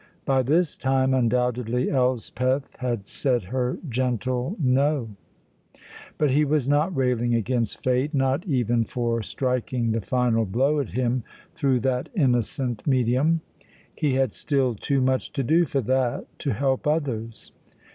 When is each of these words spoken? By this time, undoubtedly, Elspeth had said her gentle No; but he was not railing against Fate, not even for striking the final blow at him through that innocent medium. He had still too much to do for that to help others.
By 0.25 0.41
this 0.41 0.77
time, 0.77 1.13
undoubtedly, 1.13 1.91
Elspeth 1.91 2.75
had 2.77 3.05
said 3.05 3.43
her 3.53 3.77
gentle 3.87 4.55
No; 4.59 5.09
but 6.17 6.31
he 6.31 6.43
was 6.43 6.67
not 6.67 6.97
railing 6.97 7.35
against 7.35 7.83
Fate, 7.83 8.11
not 8.11 8.43
even 8.47 8.83
for 8.83 9.21
striking 9.21 9.91
the 9.91 10.01
final 10.01 10.45
blow 10.45 10.79
at 10.79 10.89
him 10.97 11.23
through 11.53 11.81
that 11.81 12.09
innocent 12.15 12.87
medium. 12.87 13.41
He 13.93 14.13
had 14.15 14.33
still 14.33 14.73
too 14.73 15.01
much 15.01 15.33
to 15.33 15.43
do 15.43 15.65
for 15.67 15.81
that 15.81 16.25
to 16.39 16.49
help 16.53 16.87
others. 16.87 17.51